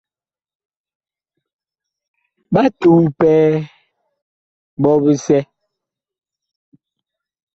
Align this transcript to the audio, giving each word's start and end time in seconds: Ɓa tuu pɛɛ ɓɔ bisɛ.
Ɓa 2.53 2.63
tuu 2.79 2.99
pɛɛ 3.17 3.45
ɓɔ 4.81 4.91
bisɛ. 5.03 5.39